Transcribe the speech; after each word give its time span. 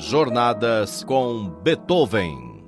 Jornadas 0.00 1.04
com 1.04 1.50
Beethoven. 1.62 2.64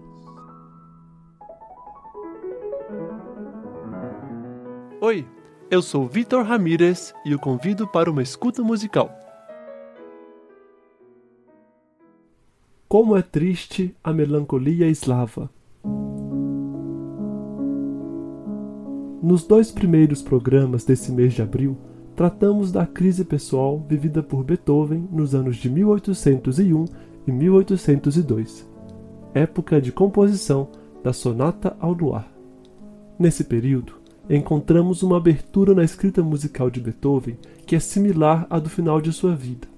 Oi, 5.01 5.27
eu 5.71 5.81
sou 5.81 6.07
Vitor 6.07 6.45
Ramírez 6.45 7.15
e 7.25 7.35
o 7.35 7.39
convido 7.39 7.89
para 7.89 8.11
uma 8.11 8.23
escuta 8.23 8.63
musical. 8.63 9.11
Como 12.87 13.17
é 13.17 13.23
triste 13.23 13.97
a 14.05 14.13
melancolia 14.13 14.87
eslava. 14.87 15.49
Nos 19.23 19.45
dois 19.45 19.71
primeiros 19.73 20.21
programas 20.21 20.85
desse 20.85 21.11
mês 21.11 21.33
de 21.33 21.41
abril, 21.41 21.79
tratamos 22.15 22.71
da 22.71 22.87
crise 22.87 23.25
pessoal 23.25 23.83
vivida 23.89 24.23
por 24.23 24.45
Beethoven 24.45 25.09
nos 25.11 25.35
anos 25.35 25.57
de 25.57 25.71
1801 25.71 27.12
e 27.27 27.33
1802, 27.33 28.69
época 29.35 29.81
de 29.81 29.93
composição 29.93 30.69
da 31.03 31.13
Sonata 31.13 31.77
ao 31.81 31.93
Luar. 31.93 32.31
Nesse 33.19 33.45
período, 33.45 33.95
encontramos 34.29 35.03
uma 35.03 35.17
abertura 35.17 35.75
na 35.75 35.85
escrita 35.85 36.23
musical 36.23 36.71
de 36.71 36.81
Beethoven 36.81 37.39
que 37.67 37.77
é 37.77 37.81
similar 37.81 38.47
à 38.49 38.59
do 38.59 38.69
final 38.69 39.01
de 39.01 39.13
sua 39.13 39.35
vida. 39.35 39.69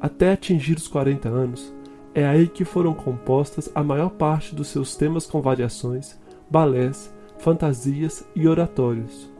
Até 0.00 0.32
atingir 0.32 0.76
os 0.76 0.88
40 0.88 1.28
anos, 1.28 1.72
é 2.14 2.26
aí 2.26 2.46
que 2.46 2.64
foram 2.64 2.94
compostas 2.94 3.70
a 3.74 3.82
maior 3.82 4.10
parte 4.10 4.54
dos 4.54 4.68
seus 4.68 4.96
temas 4.96 5.26
com 5.26 5.40
variações, 5.40 6.18
balés, 6.50 7.12
fantasias 7.38 8.24
e 8.36 8.46
oratórios 8.46 9.34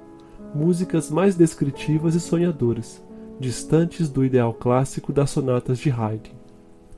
músicas 0.55 1.11
mais 1.11 1.34
descritivas 1.34 2.15
e 2.15 2.20
sonhadoras, 2.20 3.03
distantes 3.41 4.09
do 4.09 4.25
ideal 4.25 4.55
clássico 4.55 5.12
das 5.12 5.31
sonatas 5.31 5.79
de 5.79 5.91
Haydn. 5.91 6.31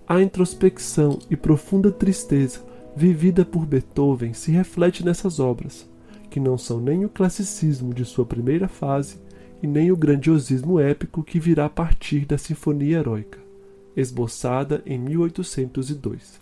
A 0.08 0.22
introspecção 0.22 1.18
e 1.28 1.36
profunda 1.36 1.90
tristeza 1.90 2.60
vivida 2.94 3.44
por 3.44 3.66
Beethoven 3.66 4.32
se 4.34 4.52
reflete 4.52 5.04
nessas 5.04 5.40
obras, 5.40 5.84
que 6.30 6.38
não 6.38 6.56
são 6.56 6.80
nem 6.80 7.04
o 7.04 7.08
classicismo 7.08 7.92
de 7.92 8.04
sua 8.04 8.24
primeira 8.24 8.68
fase 8.68 9.18
e 9.60 9.66
nem 9.66 9.90
o 9.90 9.96
grandiosismo 9.96 10.78
épico 10.78 11.24
que 11.24 11.40
virá 11.40 11.64
a 11.64 11.70
partir 11.70 12.24
da 12.24 12.38
Sinfonia 12.38 12.98
Heróica, 12.98 13.40
esboçada 13.96 14.80
em 14.86 14.96
1802. 14.96 16.40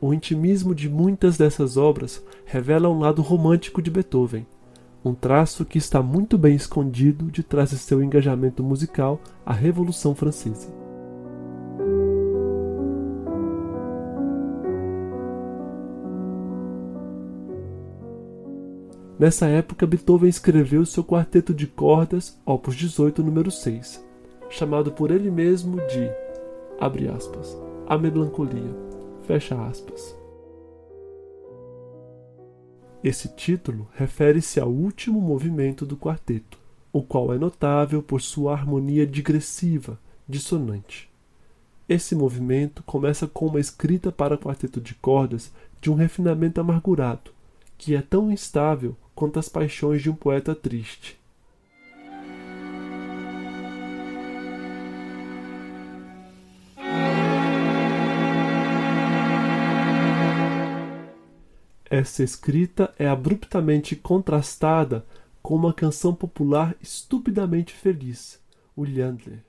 O 0.00 0.12
intimismo 0.12 0.74
de 0.74 0.88
muitas 0.88 1.36
dessas 1.36 1.76
obras 1.76 2.20
revela 2.44 2.88
um 2.88 2.98
lado 2.98 3.22
romântico 3.22 3.80
de 3.80 3.92
Beethoven, 3.92 4.44
um 5.04 5.14
traço 5.14 5.64
que 5.64 5.78
está 5.78 6.02
muito 6.02 6.36
bem 6.36 6.56
escondido 6.56 7.30
de 7.30 7.44
trás 7.44 7.70
de 7.70 7.78
seu 7.78 8.02
engajamento 8.02 8.64
musical 8.64 9.20
à 9.46 9.52
Revolução 9.52 10.16
Francesa. 10.16 10.77
Nessa 19.18 19.46
época, 19.46 19.84
Beethoven 19.84 20.28
escreveu 20.28 20.86
seu 20.86 21.02
quarteto 21.02 21.52
de 21.52 21.66
cordas, 21.66 22.38
opus 22.46 22.76
18, 22.76 23.20
número 23.20 23.50
6, 23.50 24.04
chamado 24.48 24.92
por 24.92 25.10
ele 25.10 25.28
mesmo 25.28 25.76
de, 25.88 26.08
abre 26.78 27.08
aspas, 27.08 27.58
a 27.88 27.98
melancolia, 27.98 28.76
fecha 29.26 29.60
aspas. 29.66 30.16
Esse 33.02 33.28
título 33.28 33.88
refere-se 33.92 34.60
ao 34.60 34.68
último 34.68 35.20
movimento 35.20 35.84
do 35.84 35.96
quarteto, 35.96 36.56
o 36.92 37.02
qual 37.02 37.32
é 37.34 37.38
notável 37.38 38.00
por 38.00 38.20
sua 38.20 38.52
harmonia 38.52 39.04
digressiva, 39.04 39.98
dissonante. 40.28 41.10
Esse 41.88 42.14
movimento 42.14 42.84
começa 42.84 43.26
com 43.26 43.46
uma 43.46 43.58
escrita 43.58 44.12
para 44.12 44.38
quarteto 44.38 44.80
de 44.80 44.94
cordas 44.94 45.52
de 45.80 45.90
um 45.90 45.94
refinamento 45.94 46.60
amargurado, 46.60 47.32
que 47.76 47.94
é 47.96 48.02
tão 48.02 48.30
instável 48.30 48.96
quanto 49.18 49.40
as 49.40 49.48
paixões 49.48 50.00
de 50.00 50.08
um 50.08 50.14
poeta 50.14 50.54
triste. 50.54 51.18
Essa 61.90 62.22
escrita 62.22 62.94
é 62.96 63.08
abruptamente 63.08 63.96
contrastada 63.96 65.04
com 65.42 65.56
uma 65.56 65.72
canção 65.72 66.14
popular 66.14 66.76
estupidamente 66.80 67.74
feliz, 67.74 68.40
o 68.76 68.84
Leandre. 68.84 69.47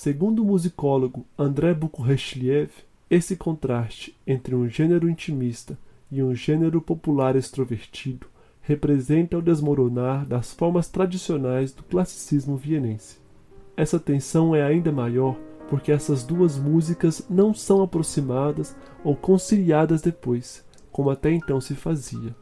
Segundo 0.00 0.42
o 0.42 0.44
musicólogo 0.44 1.26
André 1.36 1.74
Bukhreshliev, 1.74 2.70
esse 3.10 3.34
contraste 3.34 4.16
entre 4.24 4.54
um 4.54 4.68
gênero 4.68 5.10
intimista 5.10 5.76
e 6.08 6.22
um 6.22 6.32
gênero 6.36 6.80
popular 6.80 7.34
extrovertido 7.34 8.28
representa 8.62 9.36
o 9.36 9.42
desmoronar 9.42 10.24
das 10.24 10.52
formas 10.52 10.86
tradicionais 10.86 11.72
do 11.72 11.82
classicismo 11.82 12.56
vienense. 12.56 13.18
Essa 13.76 13.98
tensão 13.98 14.54
é 14.54 14.62
ainda 14.62 14.92
maior 14.92 15.36
porque 15.68 15.90
essas 15.90 16.22
duas 16.22 16.56
músicas 16.56 17.26
não 17.28 17.52
são 17.52 17.82
aproximadas 17.82 18.76
ou 19.02 19.16
conciliadas 19.16 20.00
depois, 20.00 20.64
como 20.92 21.10
até 21.10 21.32
então 21.32 21.60
se 21.60 21.74
fazia. 21.74 22.36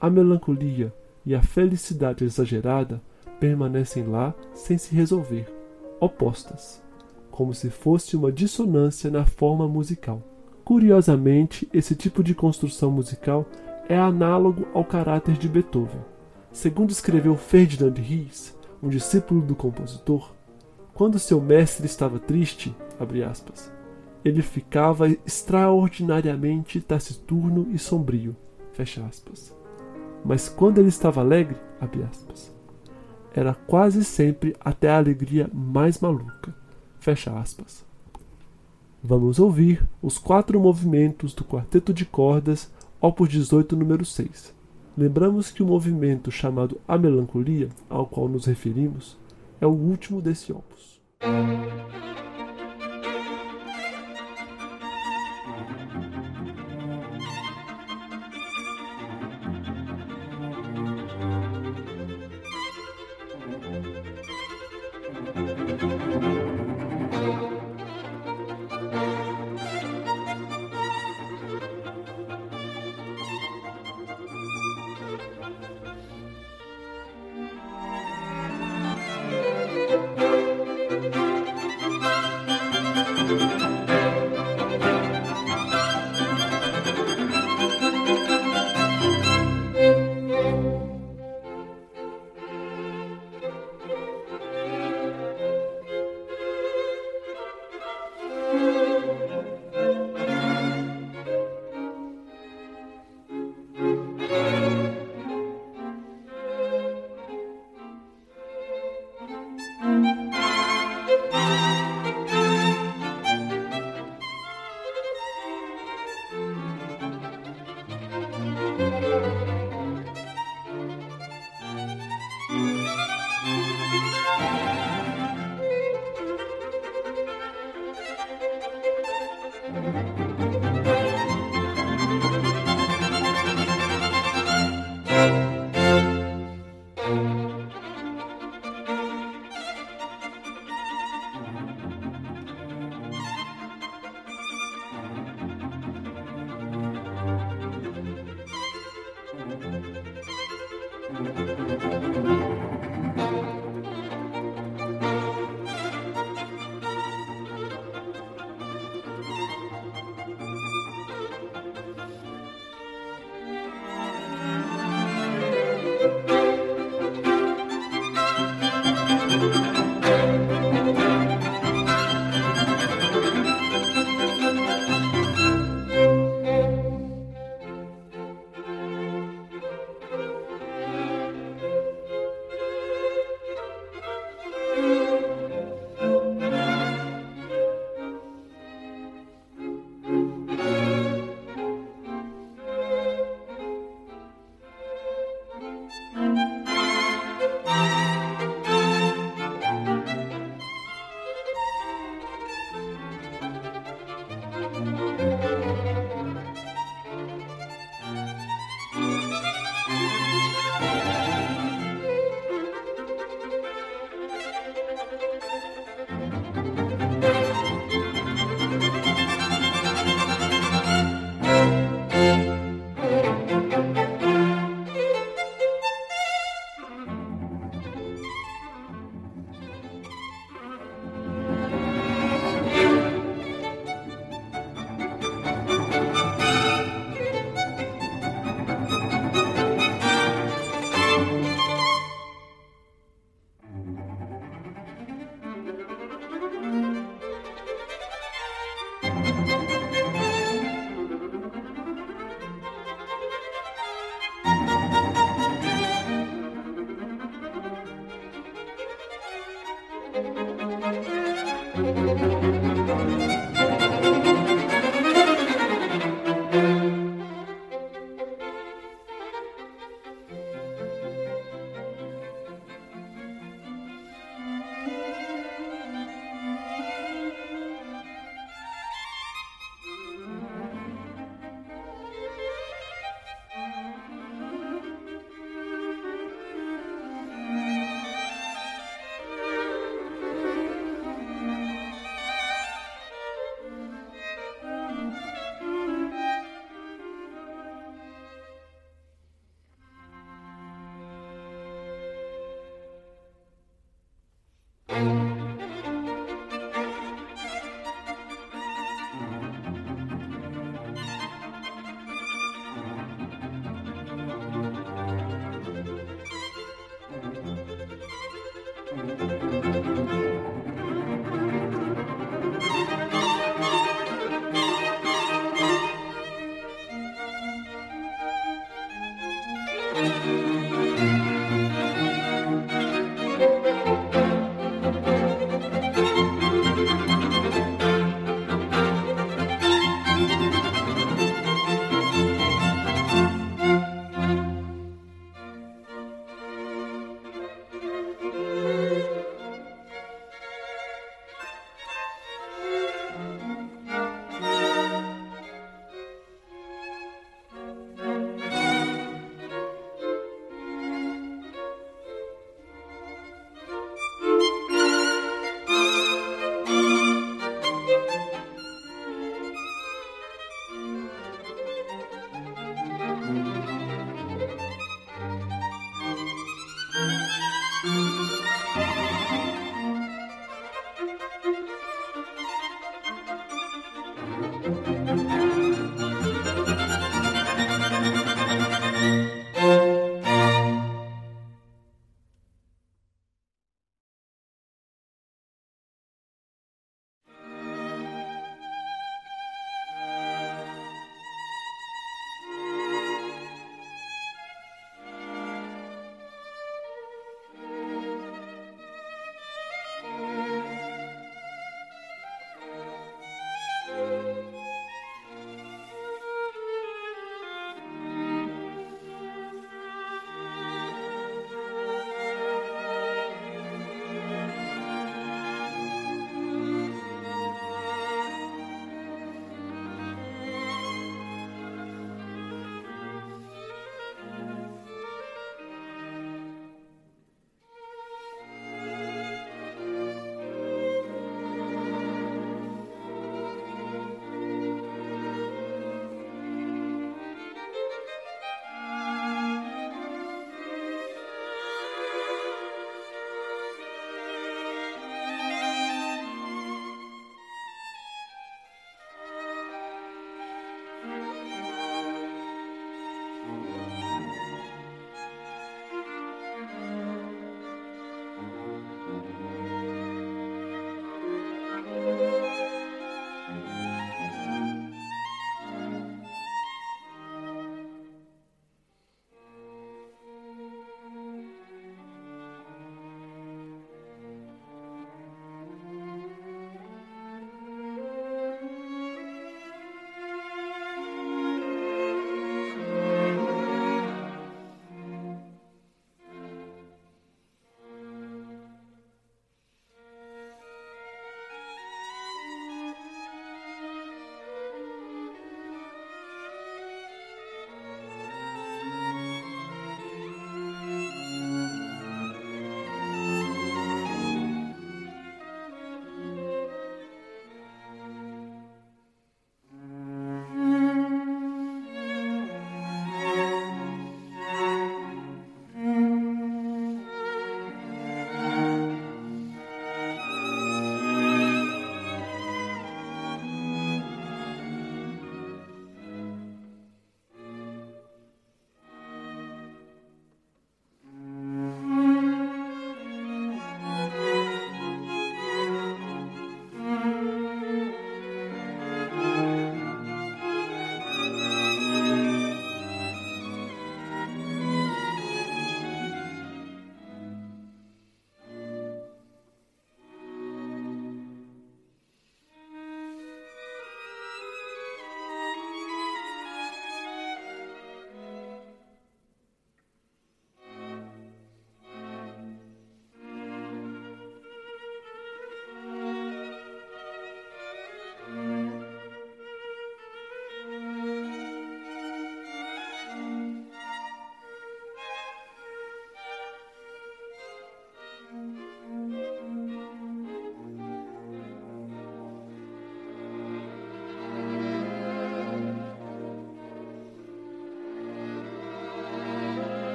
A 0.00 0.08
melancolia 0.08 0.94
e 1.26 1.34
a 1.34 1.42
felicidade 1.42 2.24
exagerada 2.24 3.02
permanecem 3.40 4.06
lá 4.06 4.32
sem 4.54 4.78
se 4.78 4.94
resolver, 4.94 5.52
opostas, 5.98 6.81
como 7.32 7.54
se 7.54 7.70
fosse 7.70 8.14
uma 8.14 8.30
dissonância 8.30 9.10
na 9.10 9.24
forma 9.24 9.66
musical. 9.66 10.22
Curiosamente, 10.62 11.66
esse 11.72 11.96
tipo 11.96 12.22
de 12.22 12.34
construção 12.34 12.90
musical 12.90 13.46
é 13.88 13.98
análogo 13.98 14.68
ao 14.72 14.84
caráter 14.84 15.36
de 15.36 15.48
Beethoven. 15.48 16.02
Segundo 16.52 16.90
escreveu 16.90 17.34
Ferdinand 17.34 17.94
Ries, 17.94 18.56
um 18.82 18.88
discípulo 18.88 19.40
do 19.40 19.56
compositor, 19.56 20.30
quando 20.94 21.18
seu 21.18 21.40
mestre 21.40 21.86
estava 21.86 22.18
triste, 22.18 22.76
aspas, 23.28 23.72
ele 24.22 24.42
ficava 24.42 25.08
extraordinariamente 25.08 26.80
taciturno 26.80 27.66
e 27.72 27.78
sombrio, 27.78 28.36
Mas 30.22 30.50
quando 30.50 30.78
ele 30.78 30.88
estava 30.88 31.22
alegre, 31.22 31.56
aspas, 31.80 32.54
era 33.34 33.54
quase 33.54 34.04
sempre 34.04 34.54
até 34.60 34.90
a 34.90 34.98
alegria 34.98 35.50
mais 35.52 35.98
maluca, 35.98 36.61
Vamos 39.02 39.40
ouvir 39.40 39.84
os 40.00 40.18
quatro 40.18 40.60
movimentos 40.60 41.34
do 41.34 41.42
quarteto 41.42 41.92
de 41.92 42.04
cordas, 42.04 42.70
opus 43.00 43.28
18, 43.28 43.74
número 43.74 44.04
6. 44.04 44.54
Lembramos 44.96 45.50
que 45.50 45.64
o 45.64 45.66
movimento 45.66 46.30
chamado 46.30 46.80
A 46.86 46.96
Melancolia, 46.96 47.68
ao 47.90 48.06
qual 48.06 48.28
nos 48.28 48.46
referimos, 48.46 49.18
é 49.60 49.66
o 49.66 49.70
último 49.70 50.22
desse 50.22 50.52
opus. 50.52 51.00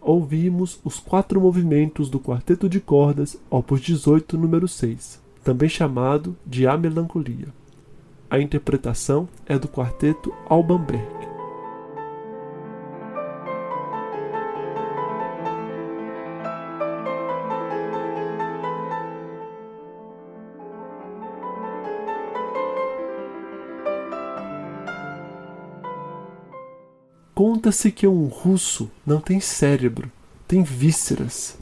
Ouvimos 0.00 0.80
os 0.84 0.98
quatro 1.00 1.40
movimentos 1.40 2.08
do 2.08 2.20
Quarteto 2.20 2.68
de 2.68 2.80
Cordas, 2.80 3.38
opus 3.50 3.80
18, 3.80 4.38
número 4.38 4.68
6, 4.68 5.20
também 5.42 5.68
chamado 5.68 6.36
de 6.46 6.66
A 6.66 6.76
Melancolia. 6.76 7.48
A 8.30 8.38
interpretação 8.38 9.28
é 9.46 9.58
do 9.58 9.68
Quarteto 9.68 10.32
Alban 10.48 10.80
Berg. 10.82 11.33
Conta-se 27.64 27.90
que 27.90 28.06
um 28.06 28.26
russo 28.26 28.90
não 29.06 29.18
tem 29.22 29.40
cérebro, 29.40 30.12
tem 30.46 30.62
vísceras. 30.62 31.56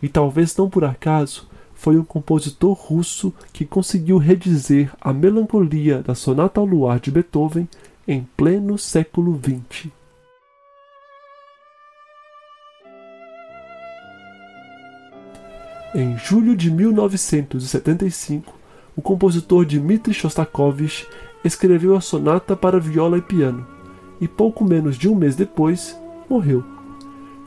E 0.00 0.08
talvez 0.08 0.56
não 0.56 0.70
por 0.70 0.84
acaso 0.84 1.48
foi 1.74 1.98
um 1.98 2.04
compositor 2.04 2.72
russo 2.74 3.34
que 3.52 3.64
conseguiu 3.64 4.18
redizer 4.18 4.92
a 5.00 5.12
melancolia 5.12 6.00
da 6.00 6.14
Sonata 6.14 6.60
ao 6.60 6.64
Luar 6.64 7.00
de 7.00 7.10
Beethoven 7.10 7.68
em 8.06 8.24
pleno 8.36 8.78
século 8.78 9.36
XX. 9.36 9.90
Em 15.92 16.16
julho 16.18 16.54
de 16.54 16.70
1975, 16.70 18.54
o 18.94 19.02
compositor 19.02 19.66
Dmitri 19.66 20.14
Shostakovich 20.14 21.04
escreveu 21.44 21.96
a 21.96 22.00
sonata 22.00 22.54
para 22.54 22.78
viola 22.78 23.18
e 23.18 23.22
piano, 23.22 23.66
e 24.22 24.28
pouco 24.28 24.64
menos 24.64 24.96
de 24.96 25.08
um 25.08 25.16
mês 25.16 25.34
depois, 25.34 25.98
morreu. 26.30 26.62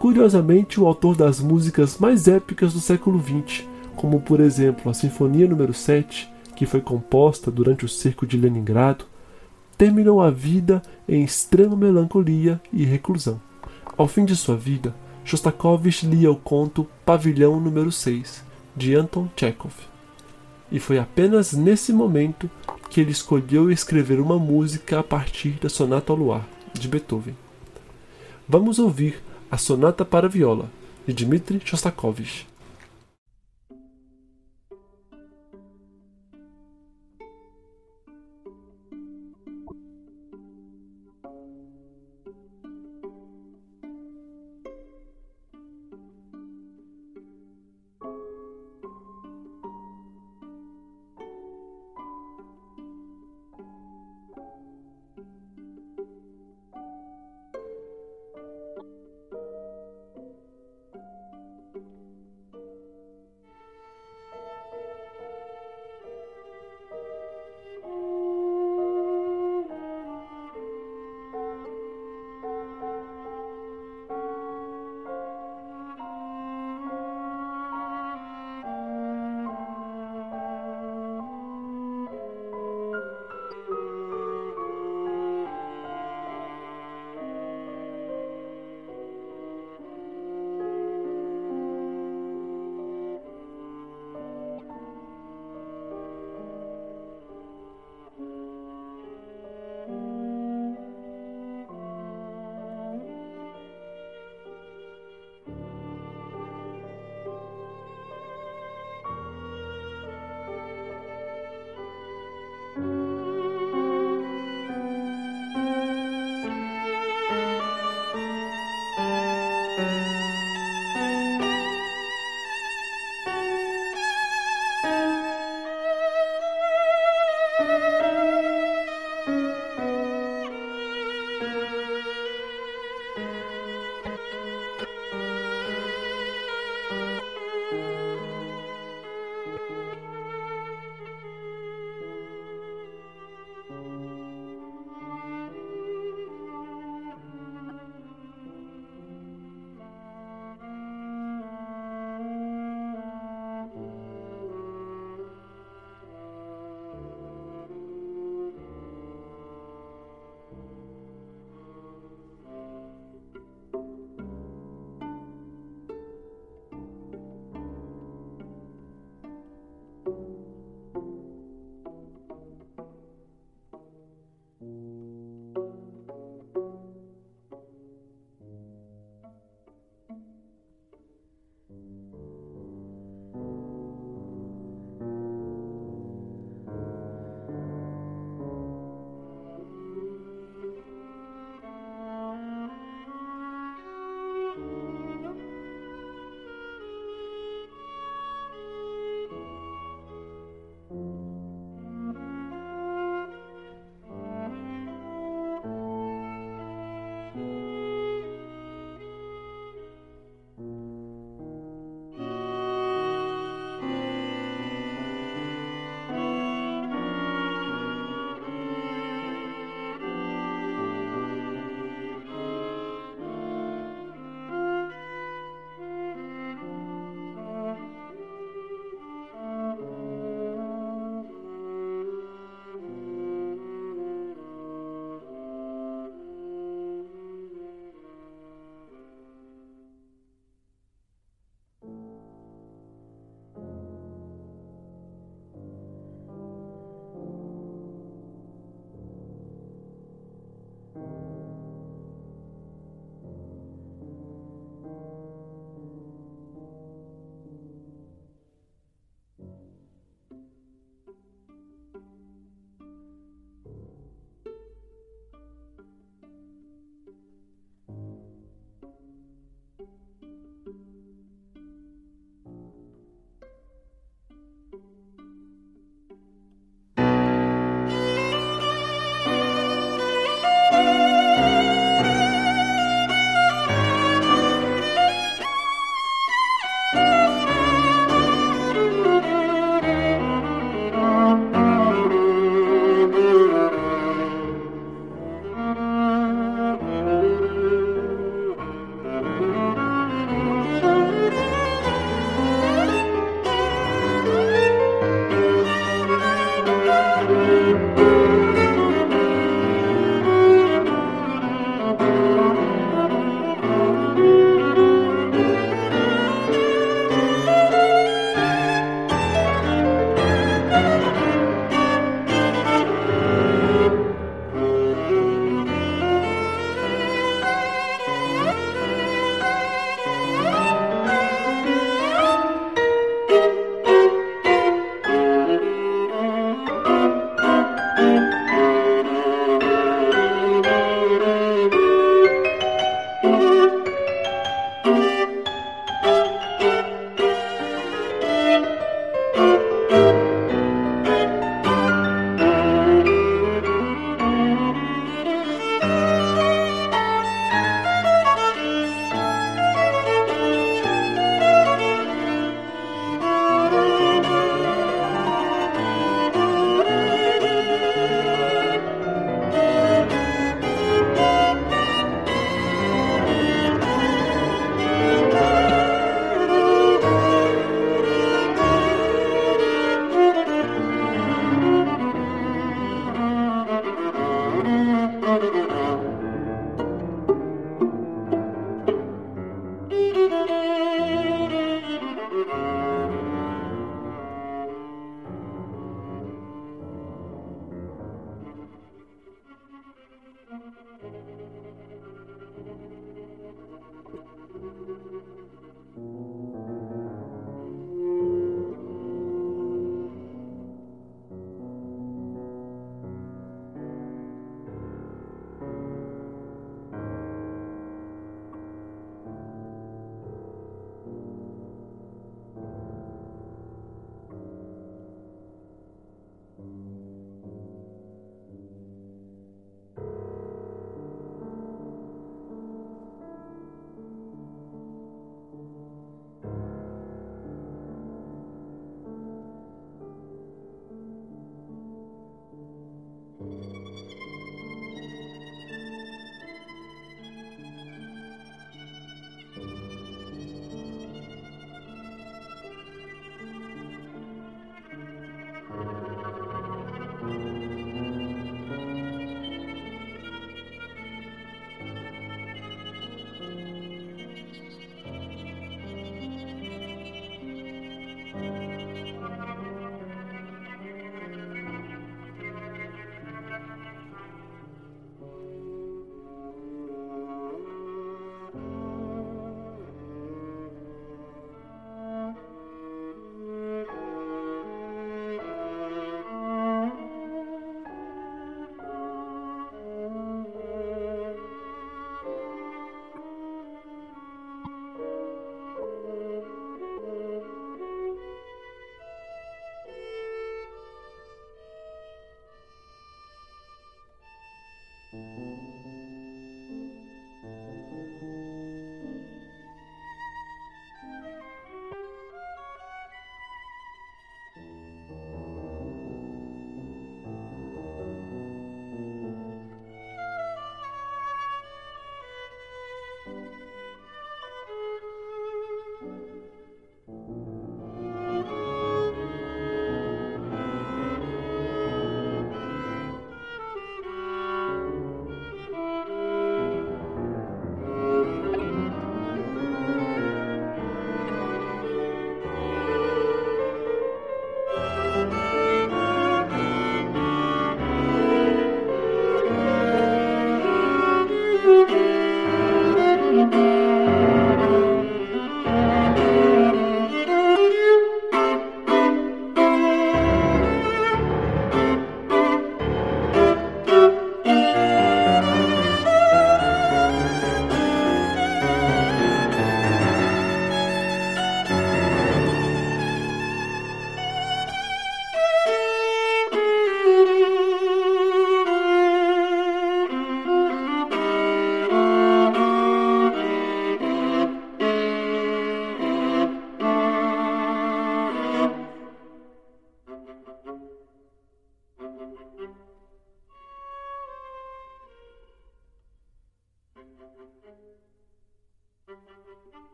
Curiosamente, 0.00 0.80
o 0.80 0.86
autor 0.88 1.16
das 1.16 1.40
músicas 1.40 1.96
mais 1.98 2.26
épicas 2.26 2.72
do 2.72 2.80
século 2.80 3.22
XX, 3.22 3.62
como 3.94 4.20
por 4.20 4.40
exemplo 4.40 4.90
a 4.90 4.94
Sinfonia 4.94 5.46
número 5.46 5.72
7, 5.72 6.28
que 6.56 6.66
foi 6.66 6.80
composta 6.80 7.52
durante 7.52 7.84
o 7.84 7.88
cerco 7.88 8.26
de 8.26 8.36
Leningrado, 8.36 9.04
terminou 9.78 10.20
a 10.20 10.28
vida 10.28 10.82
em 11.08 11.22
extrema 11.22 11.76
melancolia 11.76 12.60
e 12.72 12.84
reclusão. 12.84 13.40
Ao 13.96 14.08
fim 14.08 14.24
de 14.24 14.34
sua 14.34 14.56
vida, 14.56 14.92
Shostakovich 15.24 16.04
lia 16.04 16.32
o 16.32 16.36
conto 16.36 16.84
Pavilhão 17.04 17.60
número 17.60 17.92
6, 17.92 18.42
de 18.74 18.96
Anton 18.96 19.28
Chekhov. 19.36 19.72
E 20.72 20.80
foi 20.80 20.98
apenas 20.98 21.52
nesse 21.52 21.92
momento 21.92 22.50
que 22.90 23.00
ele 23.00 23.12
escolheu 23.12 23.70
escrever 23.70 24.18
uma 24.18 24.36
música 24.36 24.98
a 24.98 25.02
partir 25.04 25.60
da 25.60 25.68
Sonata 25.68 26.12
ao 26.12 26.18
Luar, 26.18 26.55
de 26.78 26.88
Beethoven. 26.88 27.36
Vamos 28.48 28.78
ouvir 28.78 29.22
a 29.50 29.58
Sonata 29.58 30.04
para 30.04 30.28
Viola, 30.28 30.66
de 31.06 31.12
Dmitri 31.12 31.60
Shostakovich. 31.64 32.46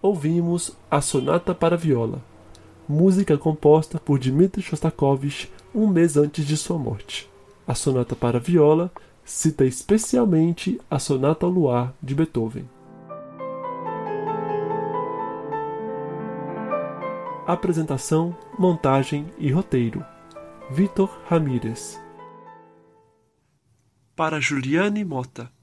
Ouvimos 0.00 0.76
a 0.90 1.00
Sonata 1.00 1.54
para 1.54 1.76
Viola, 1.76 2.22
música 2.88 3.36
composta 3.36 3.98
por 3.98 4.18
Dmitri 4.18 4.62
Shostakovich 4.62 5.50
um 5.74 5.86
mês 5.86 6.16
antes 6.16 6.46
de 6.46 6.56
sua 6.56 6.78
morte. 6.78 7.28
A 7.66 7.74
Sonata 7.74 8.16
para 8.16 8.38
Viola 8.38 8.90
cita 9.24 9.64
especialmente 9.64 10.80
a 10.90 10.98
Sonata 10.98 11.44
ao 11.44 11.52
Luar 11.52 11.92
de 12.02 12.14
Beethoven. 12.14 12.68
Apresentação, 17.46 18.36
montagem 18.58 19.26
e 19.38 19.50
roteiro: 19.50 20.04
Vitor 20.70 21.10
Ramírez. 21.26 22.00
Para 24.14 24.40
Juliane 24.40 25.04
Mota. 25.04 25.57